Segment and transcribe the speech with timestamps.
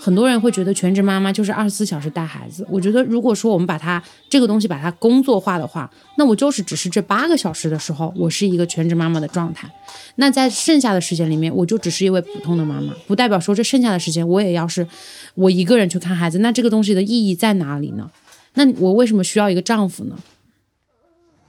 [0.00, 2.66] 很多人会觉得全职妈妈就是二十四小时带孩子。
[2.70, 9.70] 我觉得，如果说我们把它这个东西把它工作化的话，那我就是只是这八个小时的时候，我是一个全职妈妈的状态。
[10.16, 14.86] 那在剩下的时间里面，我就只是一位普通的妈妈，不代表说这剩下的时间我也要是
[15.34, 16.38] 我一个人去看孩子。
[16.38, 18.10] 那这个东西的意义在哪里呢？
[18.54, 20.16] 那我为什么需要一个丈夫呢？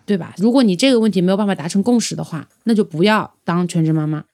[0.05, 0.33] 对吧？
[0.37, 4.25] 如果你这个问题没有办法达成共识的话，那就不要当全职妈妈。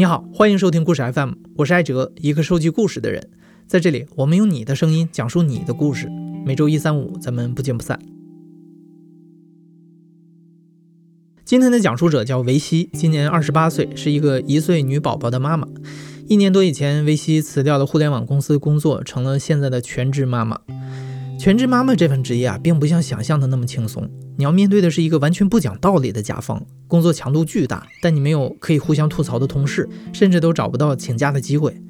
[0.00, 3.28] 你好，欢迎收听故事 FM，我是艾哲，一个收集故事的人。
[3.66, 6.08] 在这里，我们用你的声音讲述你的故事。
[6.42, 8.00] 每周一、三、五，咱们不见不散。
[11.44, 15.68] 今天的讲述者叫维西，今年二十八岁，是一个一岁女宝宝的妈妈。
[16.26, 20.58] 一年多以前，维西辞掉了互联网公司工作，成了现在的全职妈妈。
[21.40, 24.06] 全职妈妈这份职业啊，并不像想象的那么轻松。
[24.36, 31.80] 你要面对的是一个完全不讲道理的甲方，工作强度巨大，但你没有可以互相吐槽的同事，甚至都找不到请假的机会。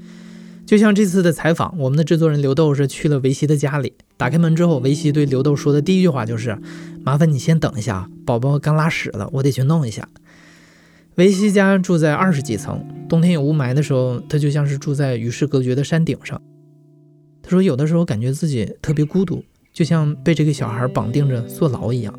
[0.64, 6.56] 就像这次的采访，我们的制作人刘豆是去了维西的家里，打开门之后，维西对刘豆说的第一句话就是
[7.02, 10.08] ：“麻烦你先等一下，宝宝刚拉屎了，我得去弄一下。”
[11.18, 16.40] 维西家住在二十几层，冬天有雾霾的时候，他就像是住在与世隔绝的山顶上。
[17.50, 22.14] 他说：“有的时候感觉自己特别孤独，就像被这个小孩绑定着坐牢一样。”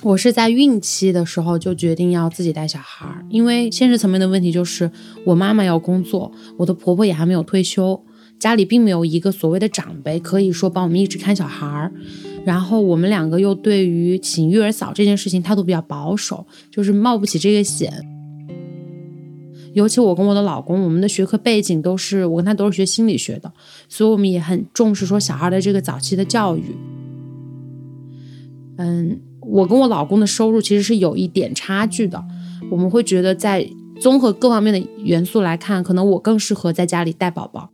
[0.00, 4.90] 我是在孕期的时候就决定要自己带小孩，因为现实层面的问题就是
[5.26, 8.02] 我妈妈要工作，我的婆婆也还没有退休，
[8.38, 11.92] 家里并没有一个所谓的长辈可以说帮我们一直看小孩，
[12.46, 17.92] 然后我们两个又对于请育儿嫂这件事情态度比较保守，就是冒不起这个险。
[19.78, 23.52] 尤其我跟我的老公，我们的学科背景都是我跟他都是学心理学的，
[23.88, 26.76] 所以我们也很重视说小孩的这个早期的教育。
[28.76, 29.20] 嗯。
[29.50, 32.22] 我跟我老公的收入其实是有一点差距的，
[32.70, 33.66] 我们会觉得在
[33.98, 37.70] 综合各方面的元素来看，可能我更适合在家里带宝宝。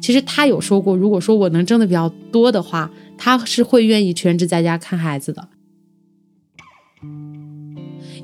[0.00, 5.48] 其实他有说过，如果说我能挣的比较多的话，他是会愿意全职在家看孩子的。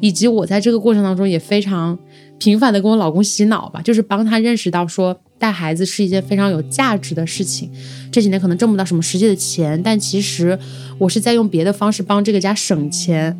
[0.00, 1.98] 以及我在这个过程当中也非常
[2.38, 5.20] 频繁的跟我老公洗脑吧，就是帮他认识到说。
[5.36, 7.70] 带孩子是一件非常有价值的事情。
[8.10, 10.58] 这几年可能挣不到什么实际的钱，但其实
[10.96, 13.36] 我是在用别的方式帮这个家省钱。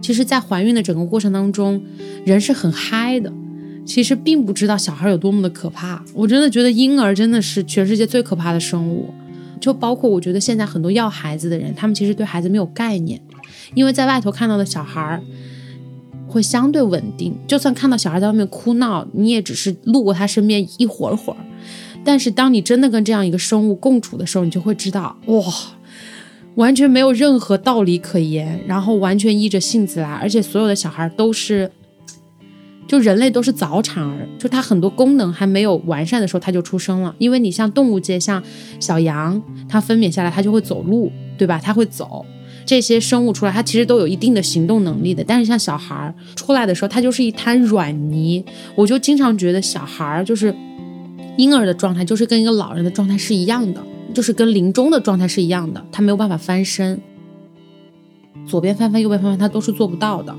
[0.00, 1.82] 其实，在怀孕的整个过程当中，
[2.24, 3.32] 人是很嗨的。
[3.84, 6.04] 其实并不知道小孩有多么的可怕。
[6.14, 9.12] 我真的觉得婴儿真的是全世界最可怕的生物。
[9.60, 13.20] 就包括我觉得现在很多要孩子的人，他们其实对孩子没有概念，
[13.74, 15.22] 因为在外头看到的小孩儿。
[16.32, 21.36] 会相对稳定，就算看到小孩在外面哭闹，你也只是路过他身边一会儿会儿。
[22.04, 25.44] 但是当你真的跟这样一个生物共处的时候，你就会知道，哇，
[26.54, 31.68] 完全没有任何道理可言，然后完全依着性子来，而且所有的小孩都是，
[32.90, 37.14] 就人类都是早产儿，就他很多功能还没有完善的时候他就出生了。
[37.18, 38.42] 因为你像动物界，像
[38.80, 41.60] 小羊，它分娩下来它就会走路，对吧？
[41.62, 42.26] 它会走。
[42.66, 45.22] 这些生物出来，它其实都有一定的行动能力的。
[45.22, 48.44] 但是像小孩儿出来的时候，他就是一滩软泥。
[48.74, 50.52] 我就经常觉得小孩儿就是
[51.38, 53.80] 婴儿的状态，就是跟一个老人的状态是一样的，
[54.12, 55.80] 就是跟临终的状态是一样的。
[55.92, 57.00] 他没有办法翻身，
[58.44, 60.34] 左边翻翻，右边翻翻，他都是做不到的。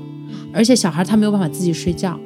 [0.52, 2.20] 而且小孩他没有办法自己睡觉。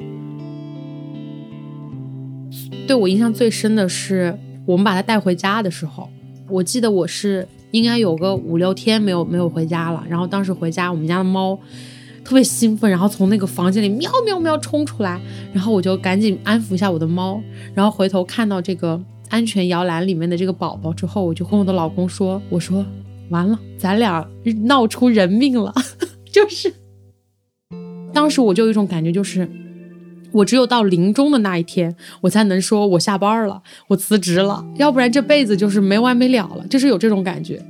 [2.87, 6.09] 对我印象最深的是，我们把它带回家的时候，
[6.49, 7.47] 我记得我是。
[7.71, 11.59] 应该有个五六天没有没有回家了，然后当时回家，我们家的猫
[12.23, 15.19] 特别兴奋，然后从那个房间里喵喵喵冲出来，
[15.51, 17.41] 然后我就赶紧安抚一下我的猫，
[17.73, 22.85] 然后回头看到这个安全摇篮里面的这个宝宝之后，我就跟我的老公说：“我说
[23.29, 24.25] 完了，咱俩
[24.63, 25.75] 闹出人命了。
[26.31, 26.73] ”就是
[28.13, 29.47] 当时我就有一种感觉，就是。
[30.31, 37.63] 我只有到临终的那一天，我才能说我下班了，我辞职了，要不然这辈子就是没完没了了，就是有这种感觉。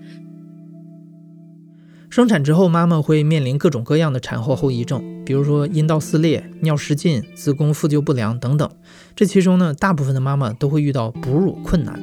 [2.10, 8.68] 生产之后，妈妈会面临各种各样的产后后遗症，比如说阴道撕裂、尿失禁、子宫复旧不良等等。
[9.16, 12.02] 这其中呢，大部分的妈妈都会遇到哺乳困难。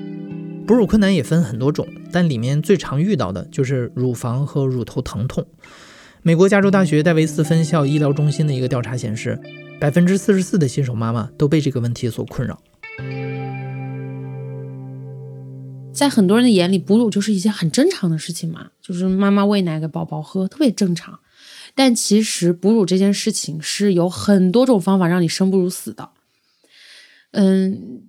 [0.66, 5.44] 哺乳困难也分很多种，但里面最常遇到的就是乳房和乳头疼痛。
[6.22, 9.40] 美国加州大学戴维斯分校医疗中心的一个调查显示。
[9.80, 12.62] 百分之四十四的新手妈妈都被这个问题所困扰。
[15.92, 21.20] 在很多人的眼里，哺乳就是一件很正常的事情嘛，就是妈妈喂奶给宝宝喝，特别正常。
[21.76, 26.10] 但其实哺乳这件事情是有很多种方法让你生不如死的。
[27.32, 28.02] 嗯，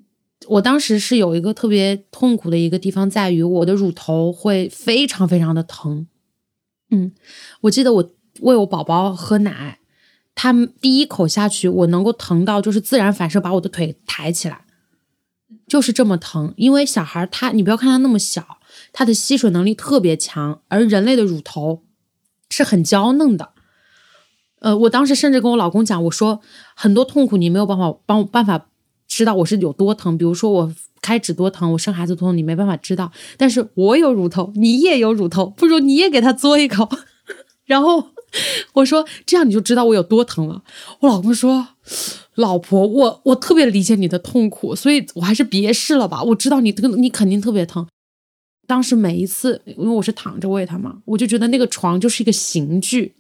[0.48, 6.08] 我当时是有一个特别痛苦的一个地方，在于我的乳头会非常非常的疼。
[6.90, 7.12] 嗯，
[7.62, 9.80] 我记得我喂我宝宝喝奶，
[10.36, 14.66] 他第一口下去，我能够疼到就是自然反射把我的腿抬起来，
[15.66, 16.54] 就是这么疼。
[16.58, 18.60] 因为小孩他，你不要看他那么小，
[18.92, 21.84] 他的吸水能力特别强，而人类的乳头
[22.50, 23.54] 是很娇嫩的。
[24.60, 26.42] 呃，我当时甚至跟我老公讲，我说
[26.76, 28.68] 很多痛苦你没有办法帮办法
[29.08, 33.12] 知道我是有多疼，比如说我开指多疼，我生孩子多疼，你没办法知道。
[33.38, 36.90] 但是我有乳头，你也有乳头，不如你也给他嘬一口。
[37.66, 38.12] 然后
[38.74, 40.64] 我说这样你就知道我有多疼了。
[41.00, 41.68] 我老公说，
[42.36, 46.22] 老婆，我我特别理解你的痛苦，所以我还是别试了吧。
[46.24, 47.88] 我知道你特你肯定特别疼。
[48.68, 53.14] 当时每一次，因为我是躺着喂他嘛，我就觉得那个床就是一个刑具。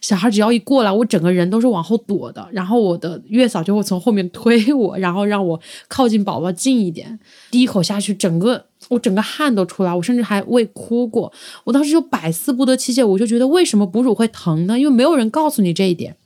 [0.00, 7.20] 小孩只要一过来，我整个人都是往后躲的，然后我的月嫂就会从后面推我，然后让我靠近宝宝近一点。
[7.50, 11.32] 第一口下去，整个我整个汗都出来，我甚至还喂哭过。
[11.64, 14.78] 我当时就百思不得其解，我就觉得为什么哺乳会疼呢？
[14.78, 16.16] 因为没有人告诉你这一点。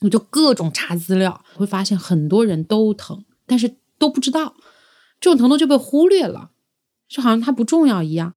[0.00, 4.54] 我就各种查资料，会发现很多人都疼，但是都不知道
[5.20, 6.50] 这种疼痛就被忽略了，
[7.08, 8.34] 就好像它不重要一样。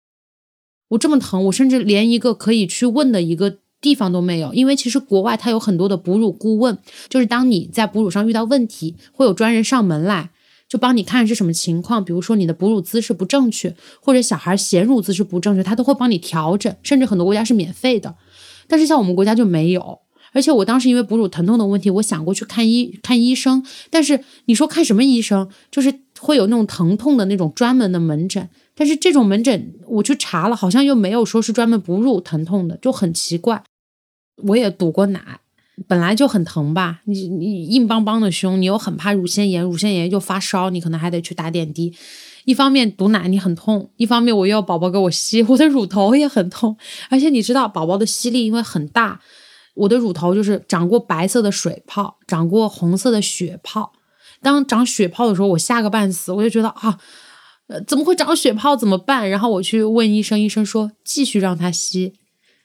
[0.89, 3.57] 我这么疼，我甚至连一个可以去问的一个。
[3.81, 6.77] 地方都没有，因为其实国外它有很多的哺乳顾问，
[7.07, 10.31] 就是当你在哺乳上遇到问题，会有专人上门来，
[10.69, 12.05] 就帮你看是什么情况。
[12.05, 18.15] 比如说你的哺乳姿势不正确，或者小孩衔乳姿势不正确，他都会帮你调整，甚至很多国家是免费的。
[18.67, 19.99] 但是像我们国家就没有。
[20.31, 33.63] 而且我当时因为哺乳疼痛的问题，我想过去看医看医生，但是你说看什么医生，就是会有那种疼痛的那种专门的门诊，但是这种门诊我去查了，好像又没有说是专门哺乳疼痛的，就很奇怪。
[34.43, 35.39] 我也堵过奶，
[35.87, 41.95] 本来就很疼吧，你你硬邦邦的胸，你又很怕乳腺炎，乳腺炎又发烧，你可能还得去打点滴。
[42.45, 46.75] 一方面堵奶你很痛，一方面我又要宝宝给我吸，我的乳头也很痛。
[47.09, 49.19] 而且你知道宝宝的吸力因为很大，
[49.75, 53.93] 我的乳头就是长过白色的水泡，长过红色的血泡。
[54.41, 56.97] 当长血泡的时候，我吓个半死，我就觉得啊，
[57.67, 58.75] 呃，怎么会长血泡？
[58.75, 59.29] 怎么办？
[59.29, 62.13] 然后我去问医生，医生说继续让他吸。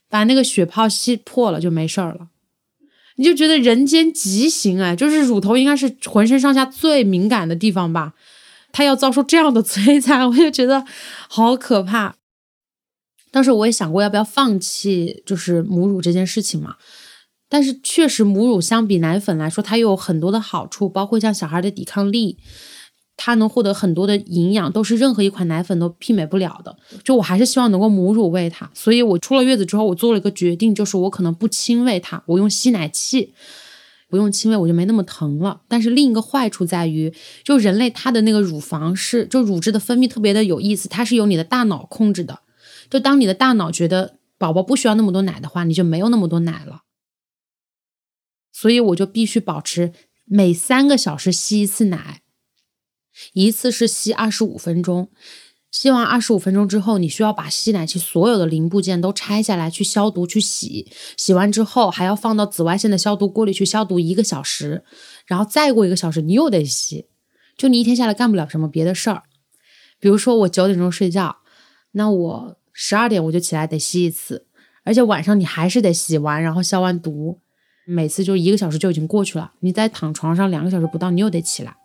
[0.09, 2.29] 把那个血泡吸破了就没事儿了，
[3.17, 8.15] 你就觉得人间极刑哎，就是乳头应该是浑身上下最敏感的地方吧，
[8.73, 10.85] 他要遭受这样的摧残， 我就觉得
[11.29, 12.17] 好可怕。
[13.31, 16.77] 当时我也想过要不要放弃，就是母乳这件事情嘛，
[17.49, 22.39] 但是确实母乳相比奶粉来说，它又有很多的好处，包括像小孩的抵抗力。
[23.17, 26.77] 它能获得很多的营养，都是任何一款奶粉都媲美不了的。
[27.03, 33.33] 就我还是希望能够母乳喂它，所以我出了月子之后，我做了一个决定，就是我可能不亲喂它，我用吸奶器，
[34.09, 35.63] 不用亲喂，我就没那么疼了。
[35.69, 37.15] 但是另一个坏处在于，
[37.45, 42.41] 就人类它的那个乳房是，就乳汁的分泌特别的有意思，它是由你的大脑控制的。
[42.91, 46.83] 就当你的大脑觉得宝宝不需要那么多奶的话，你就没有那么多奶了。
[48.53, 49.93] 所以我就必须保持
[50.25, 52.23] 每三个小时吸一次奶。
[53.33, 55.11] 一次是吸二十五分钟，
[55.71, 64.85] 吸完二十五分钟之后，你需要把吸奶器所有的零部件都拆下来去消毒去洗，洗完之后还要放到紫外线的消毒锅里去消毒一个小时，
[65.27, 67.07] 然后再过一个小时你又得吸，
[67.57, 69.25] 就你一天下来干不了什么别的事儿。
[69.99, 71.39] 比如说我九点钟睡觉，
[71.93, 74.47] 那我十二点我就起来得吸一次，
[74.85, 77.41] 而且晚上你还是得洗完，然后消完毒，
[77.87, 81.77] 每次就一个小时就已经过去了，你再躺床上两个小时不到，你又得起来。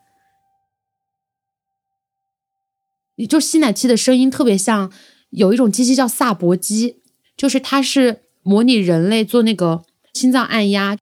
[3.28, 4.92] 就吸奶器的声音特别像，
[5.32, 6.98] 有一种机器叫萨博机，
[7.36, 9.84] 就是它是模拟人类做那个
[10.14, 10.98] 心脏按压。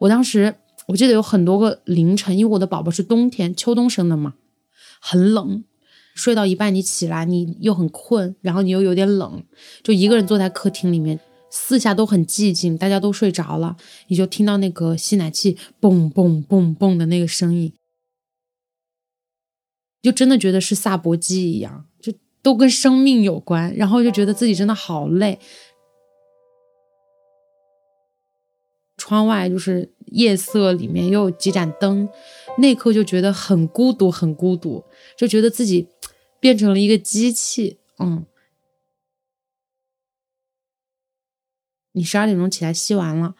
[0.00, 0.56] 我当时
[0.88, 4.34] 我记得有很多个凌晨，因为我的宝宝是冬天秋冬生的嘛，
[5.00, 5.64] 很冷，
[6.14, 9.42] 睡到一半你起来，你又很困，然后你又有点冷，
[9.82, 11.18] 就一个人坐在客厅里面，
[11.50, 13.76] 四下都很寂静，大家都睡着了，
[14.08, 17.72] 你就听到那个吸奶器嘣嘣嘣嘣的那个声音。
[20.04, 25.38] 就真的觉得是萨博基一样，就都跟生命有关，然后就觉得自己真的好累。
[28.98, 32.06] 窗外就是夜色，里面又有几盏灯，
[32.58, 34.84] 那刻就觉得很孤独，很孤独，
[35.16, 35.88] 就觉得自己
[36.38, 37.78] 变成了一个机器。
[37.98, 38.26] 嗯，
[41.92, 43.34] 你十二点钟起来吸完了，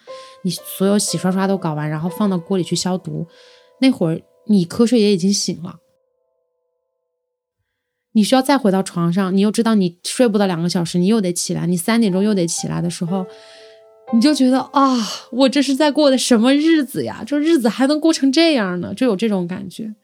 [0.44, 3.26] 你所有洗刷刷都搞完，然后放到锅里去消毒，
[3.82, 5.80] 那会儿你瞌睡也已经醒了。
[8.16, 13.26] 你需要再回到床上，你又知道你睡不到两个小时，你又得起来，你三点钟又得起来的时候，
[14.12, 14.96] 你就觉得啊，
[15.32, 17.24] 我这是在过的什么日子呀？
[17.26, 18.94] 这日子还能过成这样呢？
[18.94, 19.94] 就有这种感觉。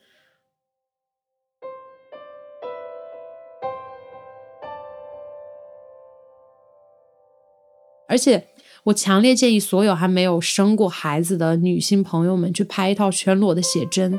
[8.08, 8.48] 而且，
[8.82, 14.18] 我强烈建议所有还没有生过孩子的女性朋友们去拍一套全裸的写真，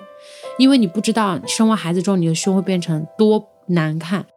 [0.57, 4.27] 因为你不知道生完孩子之后你的胸会变成多难看。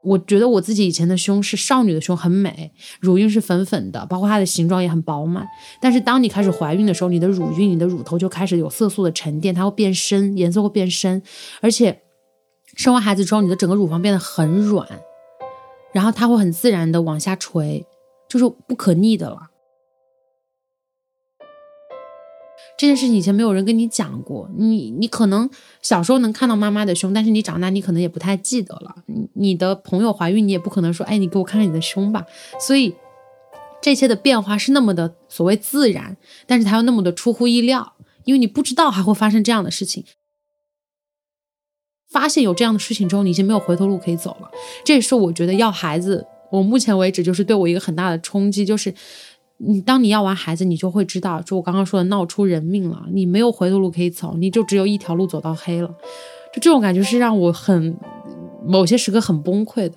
[0.00, 5.46] 我觉得我自己以前的胸是少女的胸，很美，乳晕是粉粉的，包括它的形状也很饱满。
[5.80, 11.20] 但是当你开始怀孕的时候，你的乳晕、你的乳头就开始有色素的沉淀，它会变深，颜色会变深，
[11.60, 12.00] 而且
[12.76, 14.88] 生完孩子之后，你的整个乳房变得很软。
[15.92, 17.84] 然后它会很自然的往下垂，
[18.28, 19.38] 就是不可逆的了。
[22.78, 25.50] 这件事情以前没有人跟你讲过，你你可能
[25.82, 29.02] 小时候能看到妈妈的胸，但是你长大你可能也不太记得了。
[29.06, 32.24] 你你的朋友怀孕，你也不可能说，哎，你给我看看你的胸吧。
[32.60, 32.94] 所以
[33.82, 36.16] 这些的变化是那么的所谓自然，
[36.46, 37.94] 但是它又那么的出乎意料，
[38.24, 40.04] 因为你不知道还会发生这样的事情。
[42.08, 44.48] 发现有这样的事情之后，你已经没有回头路可以走了。
[44.84, 48.94] 这也是我觉得要孩子，我目前为止就是对我一个很大的冲击，就是
[49.58, 55.88] 你当你要完孩子，你就会知道，就我刚刚说的闹出人命了，你没有回头路可以走，你就只有一条路走到黑了。
[56.52, 57.96] 就这种感觉是让我很
[58.64, 59.96] 某些时刻很崩溃的。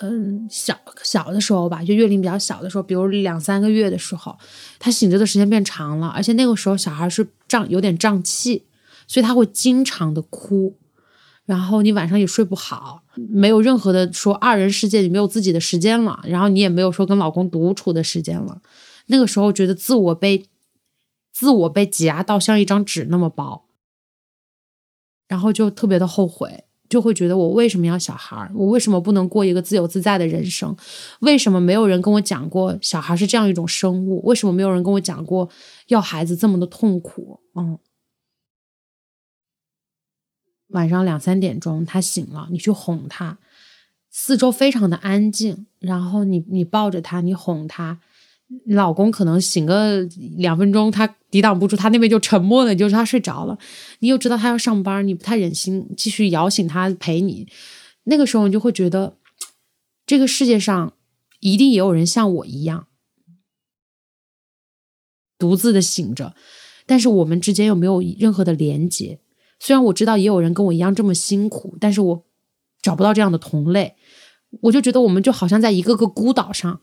[0.00, 4.38] 嗯，小小的时候吧，就月龄比较小的时候，比如两三个月的时候，
[4.78, 8.66] 他醒着的时间变长了，而且那个时候小孩是胀，有点胀气，
[9.08, 10.76] 所以他会经常的哭，
[11.46, 18.62] 然后你晚上也睡不好，没有任何的说二人世界，你没有自己的时间了，然后你也没有说跟老公独处的时间了，
[19.06, 20.46] 那个时候觉得自我被
[21.32, 23.64] 自我被挤压到像一张纸那么薄，
[25.26, 26.66] 然后就特别的后悔。
[26.88, 28.50] 就会觉得我为什么要小孩？
[28.54, 30.74] 我为什么不能过一个自由自在的人生？
[31.20, 34.24] 为什么没有人跟我讲过小孩是这样一种生物？
[34.24, 35.48] 为什么没有人跟我讲过
[35.88, 37.40] 要孩子这么的痛苦？
[37.54, 37.78] 嗯，
[40.68, 43.38] 晚上两三点钟他醒了，你去哄他，
[44.10, 48.00] 四周非常的安静，然后你你抱着他，你哄他。
[48.66, 50.00] 你老公可能醒个
[50.38, 53.58] 两分钟，他抵挡不住，他那边就沉默了，就是他睡着了。
[53.98, 57.46] 你又知道他要上班，你不太忍心继续摇醒他陪你。
[58.04, 59.18] 那个时候你就会觉得，
[60.06, 60.94] 这个世界上
[61.40, 62.86] 一定也有人像我一样，
[65.38, 66.34] 独自的醒着，
[66.86, 69.20] 但是我们之间又没有任何的连接。
[69.60, 72.24] 虽然我知道也有人跟我一样这么辛苦，但是我
[72.80, 73.96] 找不到这样的同类。
[74.62, 76.80] 我就觉得我们就好像在一个个孤岛上。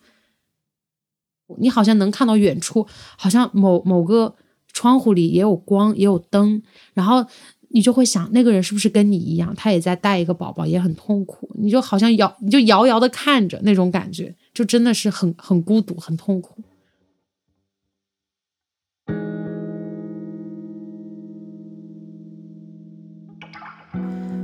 [1.57, 2.85] 你好像能看到远处，
[3.17, 4.35] 好像某某个
[4.73, 6.61] 窗户里也有光，也有灯，
[6.93, 7.25] 然后
[7.69, 11.49] 你就会想，那个人是不是跟你一样，他也在带一个宝宝，也很痛苦。
[11.55, 16.55] 你就好像遥，你就遥遥的看着那种感觉，就真的是很很孤独，很痛苦。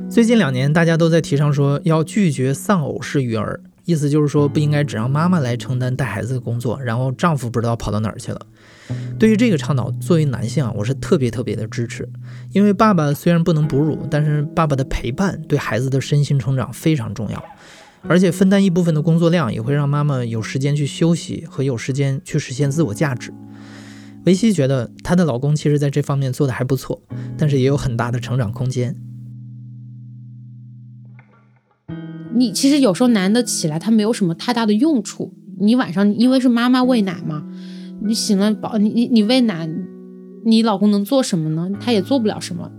[0.10, 3.62] 最近两年，大家都在提倡说要拒绝丧偶式育儿。
[3.86, 8.40] 意思就是说，不应该只让妈妈来承担带孩子的工作，然后丈夫不知道跑到哪儿去了。
[9.18, 12.08] 对于这个倡导，作为男性啊，我是特别特别的支持。
[12.52, 17.44] 因为爸爸虽然不能哺乳，但是爸爸的陪伴对孩子的身心成长非常重要，
[18.04, 23.34] 而且分担一部分的工作量，也会让妈妈有时间去休息和有时间去实现自我价值。
[24.26, 27.02] 维西觉得她的老公其实在这方面做的还不错，
[27.38, 28.96] 但是也有很大的成长空间。
[32.34, 35.34] 你其实有时候男的起来，他没有什么太大的用处。
[35.60, 37.44] 你晚上因为是妈妈喂奶嘛，
[38.04, 39.70] 你醒了宝，你你你喂奶，
[40.46, 41.70] 你老公能做什么呢？
[41.80, 42.72] 他也做不了什么。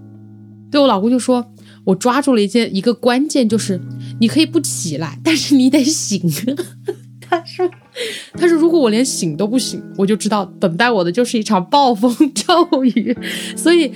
[0.71, 1.47] 对我老公就说，
[1.85, 3.81] 我抓住了一件一个关键，就是
[4.21, 6.21] 你可以不起来，但是你得醒。
[7.21, 7.71] 他说，
[8.33, 13.17] 他说如果我连醒都不醒，我就知道等待我的就是一场暴风 骤雨。
[13.57, 13.93] 所以。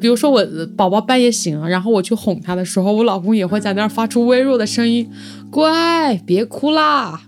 [0.00, 0.44] 比如说我
[0.76, 5.08] 宝宝半夜醒了，然后我去哄他的时候，我老公也会在那儿发出微弱的声音，
[5.50, 7.20] 乖，别哭啦，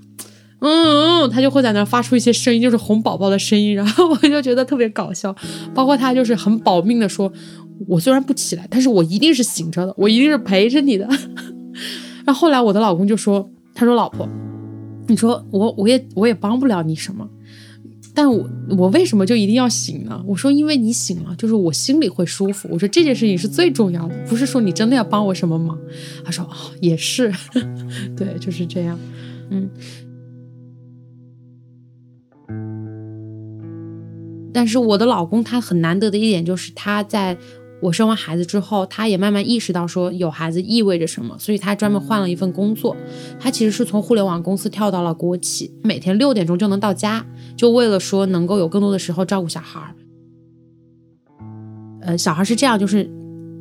[0.61, 5.35] 嗯嗯，他就会在那儿发出一些声音，就是哄宝宝的声音，然后我就觉得特别搞笑。
[5.75, 7.33] 包括他就是很保命的说，
[7.89, 11.07] 我虽然不起来，但是我一定是醒着的，我一定是陪着你的。
[12.25, 14.29] 然后后来我的老公就说，他说老婆，
[15.09, 17.29] 你说我我也我也帮不了你什么。
[18.15, 20.23] 但我我为什么就一定要醒呢？
[20.27, 22.69] 我说，因为你醒了，就是我心里会舒服。
[22.71, 25.79] 我说这件事情是最重要的，不是说你真的要帮我什么忙。
[26.25, 27.33] 他说哦，也是，
[28.17, 28.99] 对，就是这样，
[29.51, 29.71] 嗯。
[34.55, 37.39] 但是我的老公他很难得的一点就是他在
[37.83, 42.97] 我生完孩子之后，他也慢慢意识到说有孩子意味着什么，所以他专门换了一份工作。
[43.41, 49.95] 他其实是从互联网公司跳到了国企，每天六点钟就能到家，就为了说能够有更多的时候照顾小孩儿。
[52.03, 53.11] 呃，小孩是这样，就是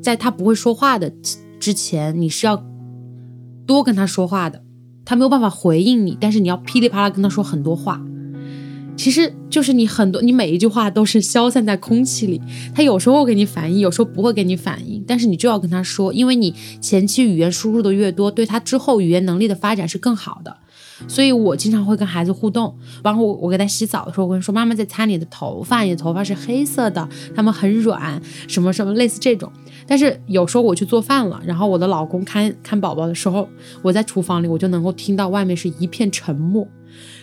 [0.03, 1.11] 在他不会说话的
[1.59, 2.63] 之前，你是要
[3.65, 4.63] 多跟他说话的。
[5.03, 7.99] 他没有办法回应你，但是你要噼里啪啦跟他说很多话。
[8.95, 12.39] 其实就是你很多，你每一句话都是消散在空气里。
[12.75, 20.55] 他有时候给你反应，有时候不会给你反应，但是你就要跟他说，因为你前期语言输入的越多，对他之后语言能力的发展是更好的。
[21.07, 29.51] 所以我经常会跟孩子互动，包括我我给他洗澡的时候，我跟他说：“妈妈在擦你的头发，你的头发是黑色的，它们很软，什么什么类似这种。”
[29.87, 33.49] 但是有时候我去做饭了，然后我的老公看看宝宝的时候，
[33.81, 36.67] 我在厨房里，我就能够听到外面是一片沉默，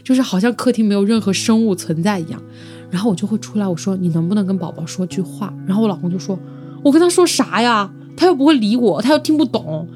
[0.03, 2.43] 就是好像客厅没有任何生物存在一样。
[2.91, 6.39] 然后我就会出来，我说：“你能不能跟宝宝说句话？”然后我老公就说
[6.83, 7.91] ：“我跟他说啥呀？
[8.17, 9.87] 他又不会理我，他又听不懂。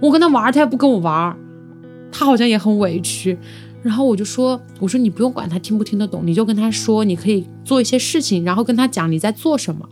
[0.00, 1.36] 我跟他玩，他又不跟我玩。”
[2.12, 3.38] 他好像也很委屈，
[3.82, 9.88] 然后我就说：“我说你不用管他听不听得懂，你就跟他说，你可以做一些事情，然后跟他讲你在做什么。”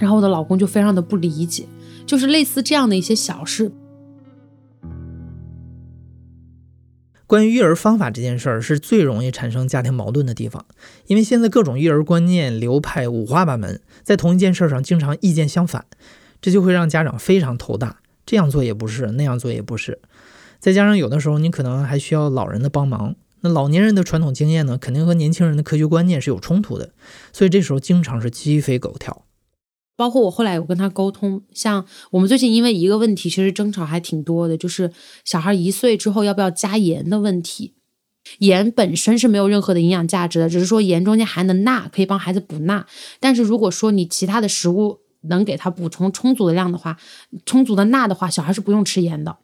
[0.00, 1.66] 然后我的老公就非常的不理解，
[2.06, 3.70] 就是类似这样的一些小事。
[7.26, 10.64] 关于育儿方法这件事儿，是最容易产生家庭矛盾的地方，
[11.06, 15.86] 因为现在各种育儿观念流派五花八门，在同一件事上经常意见相反，
[16.40, 17.98] 这就会让家长非常头大。
[18.24, 19.98] 这样做也不是，那样做也不是。
[20.60, 26.90] 再加上有的时候你可能还需要老人的帮忙，那老年人的传统经验呢，肯定和年轻人的科学观念是有冲突的，
[27.32, 29.25] 所以这时候经常是鸡飞狗跳。
[29.96, 34.92] 包括我后来有跟他沟通，像我们最近因为一个问题，其实争吵还挺多的，就是
[35.24, 37.72] 小孩一岁之后要不要加盐的问题。
[38.38, 42.84] 盐本身是没有任何的营养价值的，只是说盐中间含的钠可以帮孩子补钠，
[43.20, 46.98] 但是如果说你其他的食物能给他补充充足的量的话，
[47.44, 49.38] 充足的钠的话，小孩是不用吃盐的。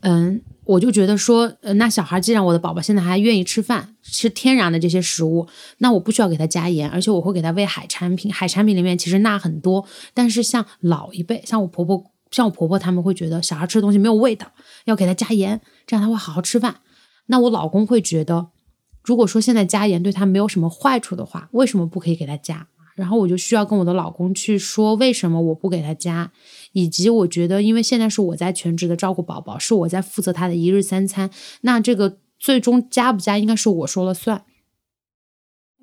[0.00, 8.32] 嗯，我就觉得说，呃，那小孩既然我的宝宝现在还愿意吃饭，吃天然的这些食物，那我不需要给他加盐，而且我会给他喂海产品。
[8.32, 14.52] 海产品里面其实钠很多，但是像老一辈，像我婆婆，像我婆婆他们会觉得小孩吃的东西没有味道，
[14.84, 16.76] 要给他加盐，这样他会好好吃饭。
[17.26, 18.50] 那我老公会觉得，
[19.02, 22.68] 如果说现在加盐对他没有什么坏处的话，为什么不可以给他加？
[23.00, 26.30] 然后我就需要跟我的老公去说，为什么我不给他加，
[26.72, 31.30] 以及我觉得，因为现在是我在全职的照顾宝宝，是我在负责他的一日三餐，
[31.62, 34.44] 那这个最终加不加应该是我说了算。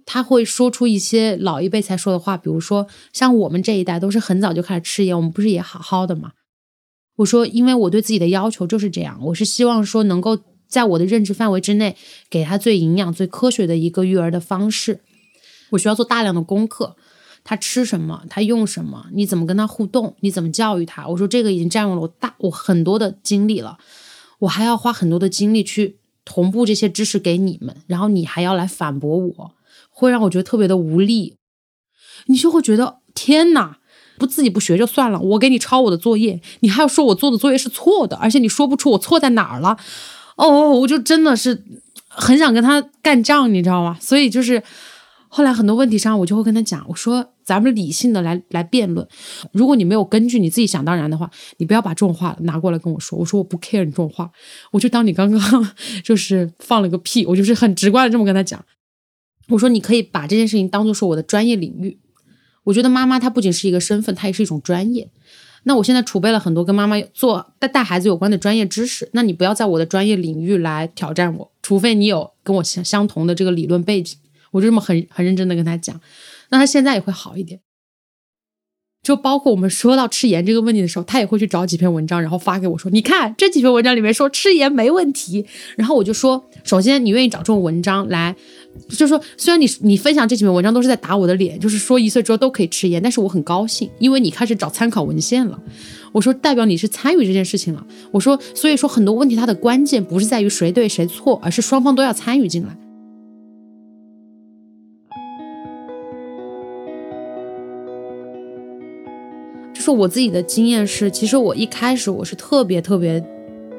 [0.06, 6.34] 他会说出一些老一辈才说的话，比如说像我们这一代都是很早就开始吃盐，我们不是也好好的吗？
[7.16, 11.98] 我说，因为我对自己的要求就是这样，我是希望说能够在我的认知范围之内，
[12.30, 15.02] 给他最营养、最科学的一个育儿的方式。
[15.72, 16.96] 我需要做大量的功课。
[17.50, 18.24] 他吃什么？
[18.30, 19.06] 他用什么？
[19.14, 20.18] 你怎么跟他互动？
[20.20, 21.08] 你怎么教育他？
[21.08, 23.78] 我说这个已经占用了我大我很多的精力了，
[24.40, 29.52] 我还要花很多的精力去同步这些知识给你们，然后你还要来反驳我，
[29.90, 31.38] 会让我觉得特别的无力。
[32.26, 33.78] 你就会觉得天哪，
[34.18, 39.78] 不自己不学就算了，我给你抄我的作业，你还要说我做的作业是错的，而且你说不出我错在哪儿了。
[40.36, 41.64] 哦，我就真的是
[42.10, 43.98] 很想跟他干仗，你知道吗？
[44.02, 44.62] 所以就是。
[45.30, 49.08] 后来很多问题上，我就会跟他讲，我说咱们理性的来来辩论。
[49.52, 53.20] 如果你没有根据，你自己想当然的话，你不要把这种话拿过来跟我说。
[53.20, 54.32] 我说我不 care 你这种话，
[54.72, 55.72] 我就当你刚刚
[56.04, 58.64] 就是放了个屁，我就是很直观的这么跟他讲。
[59.50, 62.00] 我说你可以把这件事情当做是我的专业领域。
[62.64, 65.10] 我觉得妈妈她不仅是一个身份，她也是一种专业。
[65.64, 74.18] 那我现在储备了很多跟妈妈做带带孩子有关的专业知识，那你不要在我的专业领域来挑战我，除非你有跟我相相同的这个理论背景。
[74.58, 76.02] 我就这么很很认真的跟他讲，
[76.50, 77.62] 那他现在也会好一点。
[79.04, 85.46] 就包括我们说到吃盐这个问题的时候，他也会去找几篇文章，然后发给我说：“你看这几篇文章里面说吃盐没问题。”
[85.78, 88.36] 然后我就说：“首先你愿意找这种文章来，
[88.90, 95.58] 就说虽然你你分享这几篇文章都是在打我的脸，就是说一岁之后都可以吃盐，但是我很高兴，因为你开始找参考文献了。
[96.12, 97.88] 我说代表你是参与这件事情了。
[98.12, 102.76] 我说所以说很多问题它的关键不是在于谁对谁错，而是双方都要参与进来。”
[109.88, 113.24] 就我自己的经验是，其实我一开始我是特别特别，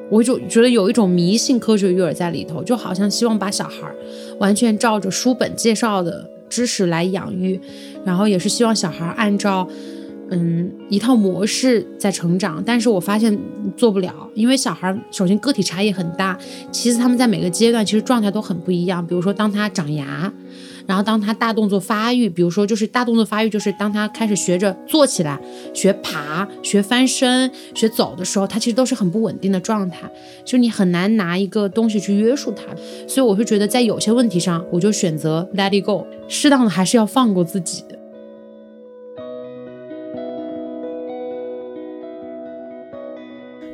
[0.09, 3.87] 我就觉得有一种迷信科学育儿在里头，就好像希望把小孩
[4.39, 7.61] 完全照着书本介绍的知识来养育，
[8.03, 9.69] 然后也是希望小孩按照
[10.31, 12.63] 嗯一套模式在成长。
[12.65, 13.37] 但是我发现
[13.75, 16.37] 做不了，因为小孩首先个体差异很大，
[16.71, 19.05] 其次他们在每个阶段其实状态都很不一样。
[19.05, 20.31] 比如说当他长牙。
[20.87, 25.39] 然后当他大动作发育，比如说就是大动作发育，就是当他开始学着坐起来、
[25.71, 30.09] 学爬、学翻身、学走的时候，他其实都是很不稳定的状态，
[30.43, 32.63] 就你很难拿一个东西去约束他。
[33.07, 37.83] 所以我会觉得在有些问题上，我就选择 let it go，适当的还是要放过自己。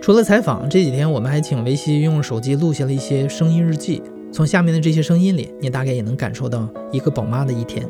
[0.06, 4.04] 除了采访，这几天我们还请维西用手机录下了一些声音日记。
[4.32, 7.90] 从下面的这些声音里，你大概也能感受到一个宝妈的一天。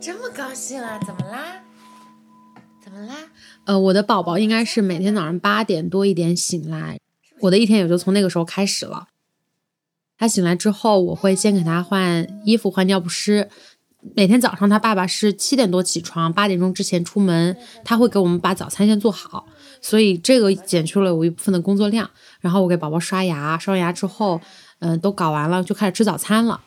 [0.00, 0.98] 这么高兴啊？
[1.04, 1.62] 怎么啦？
[2.82, 3.14] 怎么啦？
[3.66, 6.98] 呃，我的宝宝应该是每天早上八点多一点醒来，
[7.40, 9.08] 我的一天也就从那个时候开始了。
[10.16, 13.50] 他醒来之后，我会先给他换衣服、换尿不湿。
[14.16, 19.46] 每天早上他爸爸是七点多起床，八点钟之前出门，他会给我们把早餐先做好。
[19.84, 24.40] 所以这个减去了我一部分的工作量，然后我给宝宝刷牙，刷完牙之后，
[24.78, 26.64] 嗯，都搞完了，就开始吃早餐了。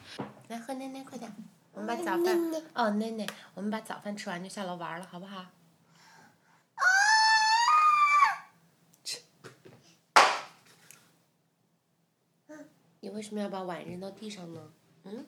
[0.49, 1.33] 来喝奶奶，快点，
[1.73, 2.39] 我们把早饭
[2.75, 3.25] 哦，奶奶，
[3.55, 5.37] 我们把早饭吃完就下楼玩了，好不好？
[5.37, 5.49] 啊！
[9.03, 9.17] 吃。
[12.99, 14.61] 你为什么要把碗扔到地上呢？
[15.05, 15.25] 嗯。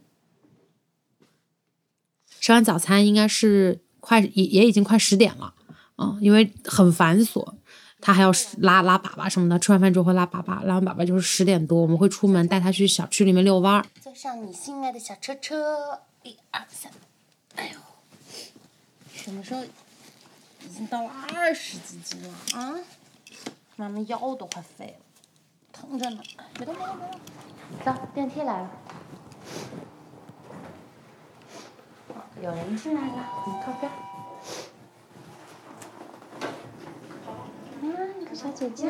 [2.39, 5.55] 吃完早餐应该是快也也已经快十点了，
[5.99, 7.53] 嗯，因为很繁琐。
[8.01, 13.85] 他还要拉拉粑粑什么的，吃完饭之后会拉粑粑，拉完粑粑就是十点多，我们会出门带他去小区里面遛弯儿。
[14.01, 16.89] 坐上你心爱的小车车，一二三，
[17.57, 17.79] 哎呦，
[19.13, 22.75] 什么时候已经到了二十几斤了啊？
[23.75, 25.05] 妈妈腰都快废了，
[25.73, 26.21] 疼着呢。
[26.53, 27.95] 别动，别动，别动。
[27.95, 28.71] 走，电梯来了。
[32.41, 33.91] 有人进来了，你靠边。
[38.39, 38.87] 小姐姐，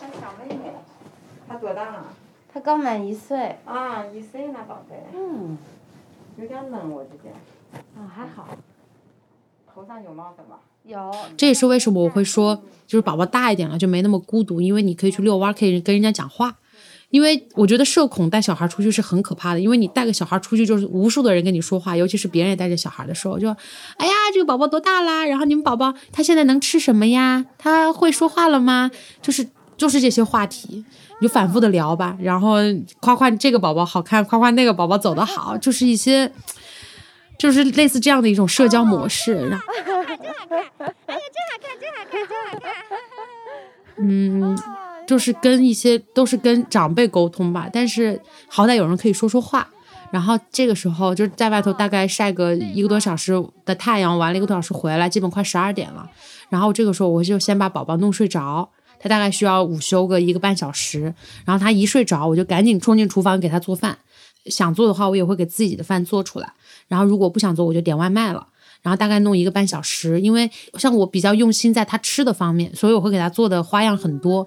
[0.00, 0.72] 她小妹妹，
[1.46, 2.06] 她多大了？
[2.52, 3.54] 她刚满一岁。
[3.64, 5.04] 啊，一岁了，宝贝。
[5.14, 5.56] 嗯。
[6.36, 7.32] 有点冷，我这边。
[7.96, 8.48] 啊，还好。
[9.72, 10.58] 头上有帽子吗？
[10.82, 11.14] 有。
[11.36, 16.56] 这也是为什么我会说，就是宝宝大一点了就没那么孤独，因为你可以去遛弯，可以跟人家讲话。
[17.16, 23.48] 因为我觉得社恐带小孩出去是很可怕的，因为你带个小孩出去就是无数的人跟你说话，尤其是别人也带着小孩的时候，就，
[23.96, 25.24] 哎呀，这个宝宝多大啦？
[25.24, 27.46] 然后你们宝宝他现在能吃什么呀？
[27.56, 28.90] 他会说话了吗？
[29.22, 29.48] 就是
[29.78, 30.84] 就是这些话题，
[31.22, 32.56] 你就反复的聊吧，然后
[33.00, 36.30] 夸夸这个宝宝好看，夸夸那个宝宝走得好，就是一些，
[37.38, 39.32] 就是类似这样的一种社交模式。
[39.48, 40.58] 然后，真好看，真好看，
[41.06, 42.74] 哎呀，真好看，真好看，真好看。
[44.00, 44.85] 嗯。
[45.06, 49.68] 就是跟一些都是跟长辈沟通吧，但是好歹有人可以说说话。
[50.12, 56.08] 然后这个时候就是在外头大概晒个一个多小时的太阳，玩了一个多小时回来，基本快十二点了。
[56.48, 58.68] 然后这个时候我就先把宝宝弄睡着，
[59.00, 61.12] 他大概需要午休个一个半小时。
[61.44, 63.98] 然后他一睡着，我就赶紧冲进厨房给他做饭。
[64.46, 66.52] 想做的话，我也会给自己的饭做出来。
[66.86, 68.46] 然后如果不想做，我就点外卖了。
[68.82, 74.46] 然后大概弄一个半小时，因为像我比较用心在他吃的方面，所以我会给他做的花样很多。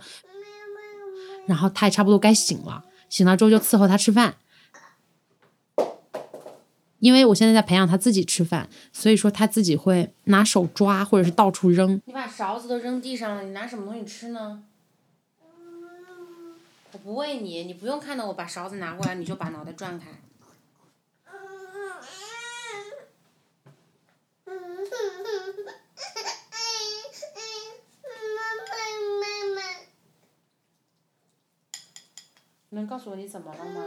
[1.49, 4.35] 然后他也差不多该醒了，醒了之后就伺候他吃饭。
[6.99, 11.99] 因为我现在在培养他自己吃饭，所以说他自己会拿手抓或者是到处扔。
[12.05, 14.63] 你把勺子都扔地上了，你拿什么东西吃呢？
[16.91, 20.07] 我不喂你，你不用看到我把勺子拿过来，你就把脑袋转开。
[32.75, 33.81] 能告诉我你怎么了吗？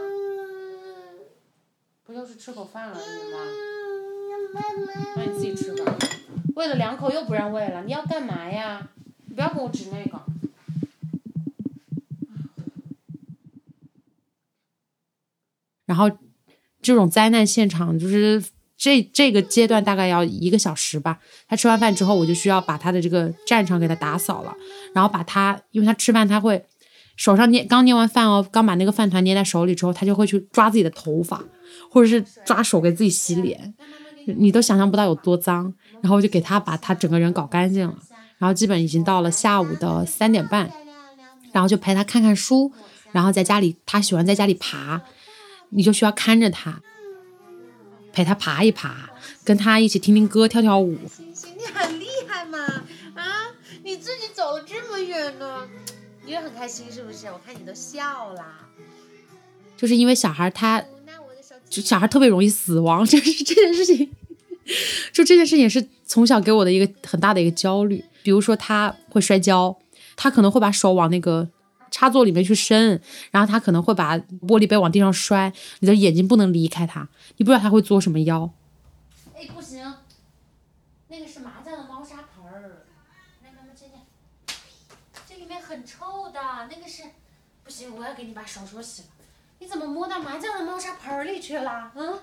[2.05, 2.97] 不就是吃口饭而已
[3.33, 3.39] 吗？
[5.17, 5.97] 那你自己吃吧。
[6.57, 8.91] 喂了两口又不让喂了，你要干嘛呀？
[9.27, 10.21] 你不要跟我指那个。
[15.87, 16.11] 然后，
[16.83, 18.43] 这种灾难现场就是
[18.77, 21.21] 这这个阶段大概要一个小时吧。
[21.47, 24.55] 他吃完饭之后，我就需要把他的这个战场给他打扫了，
[24.93, 26.67] 然后把他，因为他吃饭他会。
[27.17, 31.43] 手上捏刚捏完饭哦，刚把那个饭团捏在手里之后，他就会去抓自己的头发，
[31.91, 33.75] 或者是抓手给自己洗脸，
[34.27, 35.73] 你都想象不到有多脏。
[36.03, 37.97] 然后就给他把他整个人搞干净了。
[38.39, 40.69] 然后基本已经到了下午的三点半，
[41.53, 42.73] 然后就陪他看看书，
[43.13, 45.01] 然后在家里他喜欢在家里爬，
[45.69, 46.81] 你就需要看着他，
[48.13, 49.11] 陪他爬一爬，
[49.45, 50.99] 跟他一起听听歌，跳跳舞。
[51.07, 52.59] 星星，你很厉害嘛？
[53.15, 53.23] 啊，
[53.85, 55.69] 你自己走了这么远呢？
[56.25, 57.27] 你也很开心是不是？
[57.27, 58.69] 我看你都笑啦。
[59.77, 60.83] 就是因为小孩他，
[61.69, 64.15] 就小孩特别容易死亡， 就是这件事情，
[65.13, 68.05] 就这件事情是从小给我的一个很大的一个焦虑。
[68.23, 69.77] 比如说他会摔跤，
[70.15, 71.49] 他可能会把手往那个
[71.91, 73.01] 插座里面去伸，
[73.33, 77.09] 然后他可能会把玻璃杯往地上摔，你的眼睛不能离开他，
[77.39, 78.49] 你不知道他会作什么妖。
[79.35, 79.95] 哎，不行，
[81.09, 82.87] 那个是麻将的猫砂盆儿，
[83.43, 84.01] 来妈妈这边，
[85.29, 87.03] 这里面很臭的，那个是，
[87.65, 89.09] 不行，我要给你把手手洗了。
[89.59, 91.93] 你怎么摸到麻将的猫砂盆儿里去了？
[91.97, 92.19] 嗯？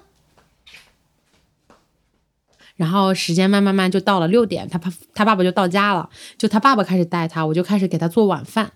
[2.75, 8.71] 然后时间慢慢慢就到了六点，他爸他爸爸就到家了，就他爸爸开始带他，我就开始给他做晚饭。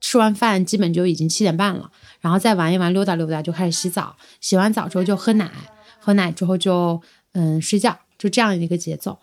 [0.00, 4.16] 吃完饭基本就已经七点半了，然后再玩一玩，溜达溜达就开始洗澡。
[4.40, 5.50] 洗完澡之后就喝奶，
[5.98, 9.18] 喝奶之后就嗯睡觉，就这样一个节奏。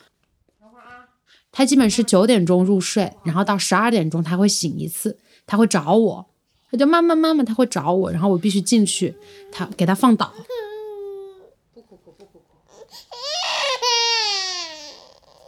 [1.51, 6.25] 他基本是九点钟入睡，然后到十二点钟他会醒一次，他会找我，
[6.69, 9.15] 他就妈妈妈妈，他会找我，然后我必须进去，
[9.51, 10.31] 他给他放倒。
[11.73, 12.43] 不哭不哭不哭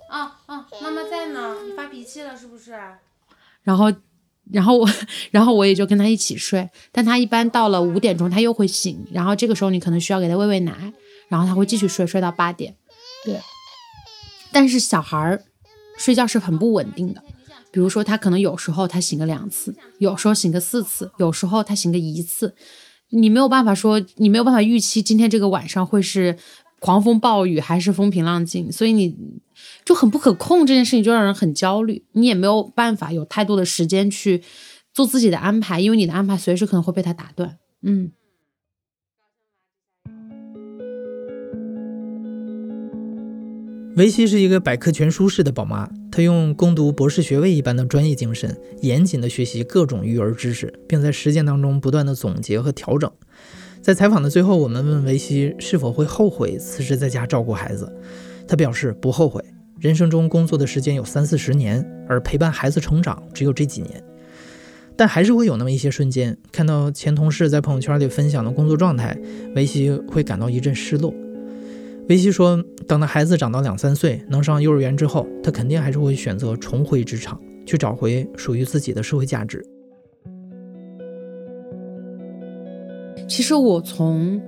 [0.09, 2.71] 啊啊，妈妈在呢，你发脾气了是不是？
[3.61, 3.93] 然后，
[4.51, 4.89] 然后我，
[5.31, 6.69] 然后我也就跟他一起睡。
[6.91, 9.05] 但他一般到了五点钟，他又会醒。
[9.11, 10.93] 然后这个时候你可能需要给他喂喂奶，
[11.27, 12.75] 然后他会继续睡，睡到八点。
[13.25, 13.39] 对。
[14.51, 15.43] 但是小孩儿
[15.97, 17.21] 睡觉是很不稳定的，
[17.71, 22.55] 比如说他可能有时候他醒个两次，有时候醒个四次，有时候他醒个一次。
[23.09, 26.37] 你没有办法说，你没有办法预期今天这个晚上会是
[26.79, 29.15] 狂风暴雨还是风平浪静，所以你。
[29.83, 34.41] 就很不可控，这件事情就让人很焦虑，你也没有办法有太多的时间去
[34.93, 37.57] 做自己的安排，因为你的安排随时可能会被他打断。
[37.81, 38.09] 嗯，
[43.99, 53.11] 维西是一个百科全书式的宝妈，她用攻读博士学位一般的专业精神，严谨的学习各种育儿知识，并在实践当中不断的总结和调整。
[53.81, 57.93] 在采访的最后，我们问维西是否会后悔辞职在家照顾孩子。
[58.47, 59.43] 他表示不后悔，
[59.81, 64.01] 人生中工作的时间有三四十年，而陪伴孩子成长只有这几年。
[64.95, 69.19] 但还是会有那么一些瞬间，看到前同事在朋友圈里分享的工作状态，
[69.57, 71.13] 维西会感到一阵失落。
[72.09, 79.63] 维西说，等到孩子长到两三岁，能上幼儿园之后，他肯定还是会选择重回职场，去找回属于自己的社会价值。
[83.27, 84.41] 其实我从。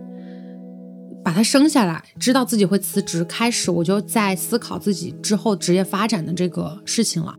[1.23, 7.35] 把他生下来，知道自己会辞职，开始我就在思考自己之后职业发展的这个事情了，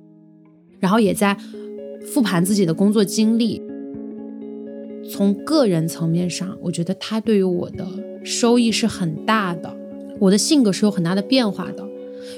[0.79, 1.37] 然后也在
[2.07, 3.61] 复盘自己的工作经历。
[5.11, 7.85] 从个人层面上，我觉得他对于我的
[8.25, 9.77] 收益是很大的，
[10.23, 11.85] 我的性格是有很大的变化的。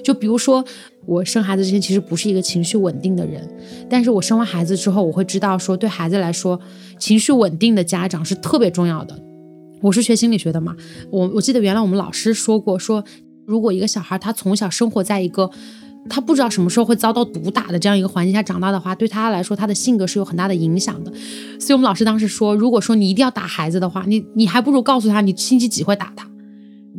[0.03, 0.65] 就比如说，
[1.05, 3.47] 我生孩子之前其实不是一个情绪稳定的人，
[3.91, 6.59] 但是我生完孩子之后，我会知道说，对孩子来说，
[6.99, 9.19] 情绪稳定的家长是特别重要的。
[9.83, 10.75] 我是学心理学的嘛，
[11.11, 13.05] 我我记得原来我们老师说过，说
[13.45, 15.51] 如果一个小孩他从小生活在一个
[16.09, 21.13] 他不知道什么时候会遭到毒打的这样一个环境下长大的话，对他来说他的性格是有很大的影响的。
[21.61, 26.27] 所以我们老师当时说，如果说你一定要打孩子的话，你你还不如告诉他你星期几会打他。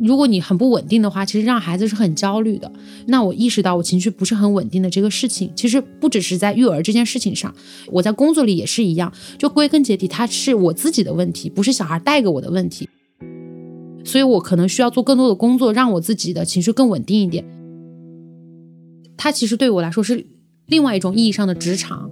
[0.05, 2.71] 如果你很不稳定的话，其实让孩子是很焦虑的。
[3.07, 7.53] 那我意识到我情绪不是很稳定的这个事情，其实不只是在育儿这件事情上，
[7.87, 9.11] 我在工作里也是一样。
[9.39, 12.87] 就归根结底，它是我自己的问题，不是小孩带给我的问题。
[14.03, 17.43] 所以我可能需要做更多的工作，让我自己的情绪更稳定一点。
[19.17, 20.27] 它其实对我来说是
[20.67, 22.11] 另外一种意义上的职场。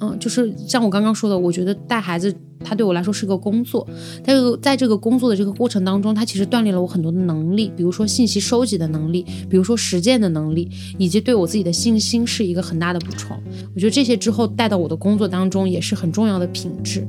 [0.00, 3.86] 嗯，就是像我刚刚说的，我觉得带孩子，它对我来说是个工作。
[4.24, 13.36] 但是在这个工作的这个过程当中，它其实锻炼了我很多的能力，比如说信息收集的能力，比如说实践的能力，以及对我自己的信心是一个很大的补充。
[13.74, 17.06] 我觉得这些之后带到我的工作当中也是很重要的品质。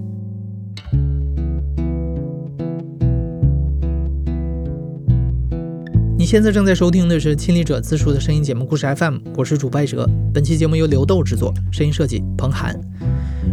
[6.19, 10.10] 你现在正在收听的是亲历者自述的声音节目故事 FM，我是主播哲。
[10.34, 12.75] 本期节目由刘豆制作，声音设计彭涵。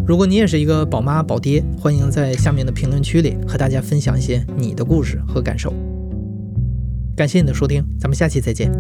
[0.07, 5.75] 如果你也是一个宝妈宝爹，欢迎在下面的评论区里和大家分享一些你的故事和感受。
[7.15, 8.73] 感谢你的收听，咱们下期再见。